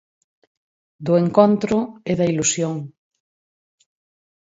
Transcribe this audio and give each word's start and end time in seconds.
Do 1.05 1.13
encontro 1.23 1.77
e 2.11 2.13
da 2.19 2.29
ilusión. 2.31 2.75